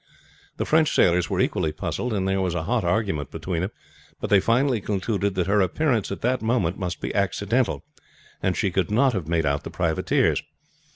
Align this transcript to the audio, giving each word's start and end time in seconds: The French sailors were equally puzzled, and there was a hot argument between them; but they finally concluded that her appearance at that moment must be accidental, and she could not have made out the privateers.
The 0.57 0.65
French 0.65 0.91
sailors 0.95 1.29
were 1.29 1.39
equally 1.39 1.71
puzzled, 1.71 2.11
and 2.11 2.27
there 2.27 2.41
was 2.41 2.55
a 2.55 2.63
hot 2.63 2.83
argument 2.83 3.29
between 3.29 3.61
them; 3.61 3.69
but 4.19 4.31
they 4.31 4.39
finally 4.39 4.81
concluded 4.81 5.35
that 5.35 5.45
her 5.45 5.61
appearance 5.61 6.11
at 6.11 6.21
that 6.21 6.41
moment 6.41 6.79
must 6.79 7.01
be 7.01 7.13
accidental, 7.13 7.83
and 8.41 8.57
she 8.57 8.71
could 8.71 8.89
not 8.89 9.13
have 9.13 9.27
made 9.27 9.45
out 9.45 9.63
the 9.63 9.69
privateers. 9.69 10.41